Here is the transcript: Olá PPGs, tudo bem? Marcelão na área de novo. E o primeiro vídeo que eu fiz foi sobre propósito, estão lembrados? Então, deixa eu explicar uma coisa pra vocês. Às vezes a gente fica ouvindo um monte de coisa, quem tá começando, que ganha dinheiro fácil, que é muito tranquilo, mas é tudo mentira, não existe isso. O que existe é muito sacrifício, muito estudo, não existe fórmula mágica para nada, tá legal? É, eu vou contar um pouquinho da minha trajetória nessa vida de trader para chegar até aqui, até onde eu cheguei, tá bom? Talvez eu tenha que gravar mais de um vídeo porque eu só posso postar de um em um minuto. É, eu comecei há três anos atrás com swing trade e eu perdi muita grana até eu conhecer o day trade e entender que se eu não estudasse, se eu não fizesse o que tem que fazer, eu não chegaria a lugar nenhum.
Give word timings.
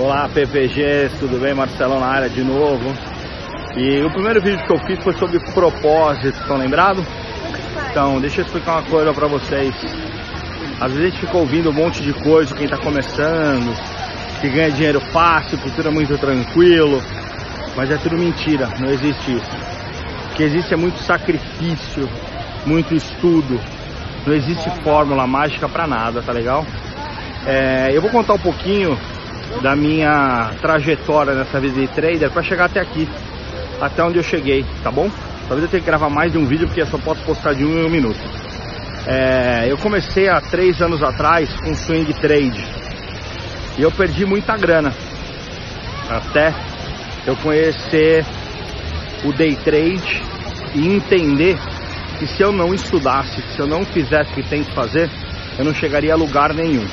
Olá 0.00 0.28
PPGs, 0.28 1.18
tudo 1.18 1.40
bem? 1.40 1.52
Marcelão 1.52 1.98
na 1.98 2.06
área 2.06 2.30
de 2.30 2.40
novo. 2.44 2.94
E 3.76 4.00
o 4.00 4.10
primeiro 4.12 4.40
vídeo 4.40 4.64
que 4.64 4.72
eu 4.72 4.78
fiz 4.86 5.02
foi 5.02 5.12
sobre 5.14 5.40
propósito, 5.52 6.38
estão 6.38 6.56
lembrados? 6.56 7.04
Então, 7.90 8.20
deixa 8.20 8.40
eu 8.40 8.44
explicar 8.44 8.74
uma 8.74 8.82
coisa 8.84 9.12
pra 9.12 9.26
vocês. 9.26 9.74
Às 10.80 10.92
vezes 10.92 10.98
a 10.98 11.10
gente 11.10 11.18
fica 11.18 11.36
ouvindo 11.36 11.70
um 11.70 11.72
monte 11.72 12.00
de 12.00 12.12
coisa, 12.12 12.54
quem 12.54 12.68
tá 12.68 12.78
começando, 12.78 13.76
que 14.40 14.48
ganha 14.48 14.70
dinheiro 14.70 15.00
fácil, 15.12 15.58
que 15.58 15.80
é 15.80 15.90
muito 15.90 16.16
tranquilo, 16.16 17.02
mas 17.74 17.90
é 17.90 17.96
tudo 17.96 18.16
mentira, 18.16 18.68
não 18.78 18.90
existe 18.90 19.34
isso. 19.34 19.50
O 20.30 20.34
que 20.36 20.44
existe 20.44 20.74
é 20.74 20.76
muito 20.76 21.00
sacrifício, 21.00 22.08
muito 22.64 22.94
estudo, 22.94 23.60
não 24.24 24.32
existe 24.32 24.70
fórmula 24.84 25.26
mágica 25.26 25.68
para 25.68 25.88
nada, 25.88 26.22
tá 26.22 26.30
legal? 26.30 26.64
É, 27.44 27.90
eu 27.92 28.00
vou 28.00 28.12
contar 28.12 28.34
um 28.34 28.38
pouquinho 28.38 28.96
da 29.62 29.74
minha 29.74 30.52
trajetória 30.60 31.34
nessa 31.34 31.60
vida 31.60 31.80
de 31.80 31.88
trader 31.88 32.30
para 32.30 32.42
chegar 32.42 32.66
até 32.66 32.80
aqui, 32.80 33.08
até 33.80 34.02
onde 34.02 34.18
eu 34.18 34.22
cheguei, 34.22 34.64
tá 34.82 34.90
bom? 34.90 35.10
Talvez 35.48 35.64
eu 35.64 35.68
tenha 35.68 35.82
que 35.82 35.86
gravar 35.86 36.10
mais 36.10 36.30
de 36.32 36.38
um 36.38 36.46
vídeo 36.46 36.66
porque 36.66 36.82
eu 36.82 36.86
só 36.86 36.98
posso 36.98 37.22
postar 37.22 37.54
de 37.54 37.64
um 37.64 37.78
em 37.78 37.86
um 37.86 37.90
minuto. 37.90 38.20
É, 39.06 39.66
eu 39.68 39.78
comecei 39.78 40.28
há 40.28 40.40
três 40.40 40.80
anos 40.82 41.02
atrás 41.02 41.48
com 41.60 41.74
swing 41.74 42.12
trade 42.14 42.62
e 43.78 43.82
eu 43.82 43.90
perdi 43.90 44.26
muita 44.26 44.56
grana 44.56 44.92
até 46.10 46.52
eu 47.26 47.36
conhecer 47.36 48.24
o 49.24 49.32
day 49.32 49.56
trade 49.56 50.22
e 50.74 50.88
entender 50.88 51.58
que 52.18 52.26
se 52.26 52.42
eu 52.42 52.52
não 52.52 52.74
estudasse, 52.74 53.40
se 53.54 53.60
eu 53.60 53.66
não 53.66 53.84
fizesse 53.84 54.30
o 54.32 54.34
que 54.34 54.42
tem 54.42 54.64
que 54.64 54.74
fazer, 54.74 55.08
eu 55.58 55.64
não 55.64 55.72
chegaria 55.72 56.12
a 56.12 56.16
lugar 56.16 56.52
nenhum. 56.52 56.86